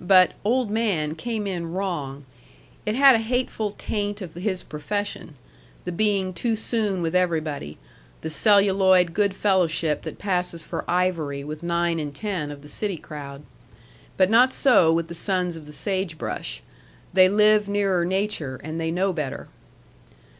But 0.00 0.32
"old 0.44 0.68
man" 0.68 1.14
came 1.14 1.46
in 1.46 1.70
wrong. 1.70 2.24
It 2.84 2.96
had 2.96 3.14
a 3.14 3.20
hateful 3.20 3.70
taint 3.70 4.20
of 4.20 4.34
his 4.34 4.64
profession; 4.64 5.34
the 5.84 5.92
being 5.92 6.32
too 6.32 6.56
soon 6.56 7.02
with 7.02 7.14
everybody, 7.14 7.78
the 8.20 8.28
celluloid 8.28 9.14
good 9.14 9.32
fellowship 9.32 10.02
that 10.02 10.18
passes 10.18 10.64
for 10.64 10.84
ivory 10.90 11.44
with 11.44 11.62
nine 11.62 12.00
in 12.00 12.10
ten 12.12 12.50
of 12.50 12.62
the 12.62 12.68
city 12.68 12.96
crowd. 12.96 13.44
But 14.16 14.28
not 14.28 14.52
so 14.52 14.92
with 14.92 15.06
the 15.06 15.14
sons 15.14 15.54
of 15.54 15.66
the 15.66 15.72
sagebrush. 15.72 16.62
They 17.12 17.28
live 17.28 17.68
nearer 17.68 18.04
nature, 18.04 18.60
and 18.64 18.80
they 18.80 18.90
know 18.90 19.12
better. 19.12 19.46